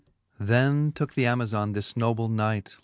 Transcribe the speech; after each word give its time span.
XX. 0.39 0.47
Then 0.47 0.91
tooke 0.93 1.13
the 1.13 1.27
Amazon 1.27 1.73
this 1.73 1.95
noble 1.95 2.27
knight. 2.27 2.79